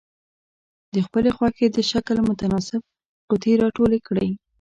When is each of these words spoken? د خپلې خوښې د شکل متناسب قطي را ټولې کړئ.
د 0.93 0.95
خپلې 1.05 1.29
خوښې 1.37 1.67
د 1.71 1.77
شکل 1.91 2.17
متناسب 2.29 2.81
قطي 3.29 3.53
را 3.61 3.67
ټولې 3.77 3.99
کړئ. 4.07 4.29